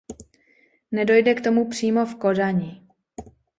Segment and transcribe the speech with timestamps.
[0.91, 2.87] Nedojde k tomu přímo v Kodani.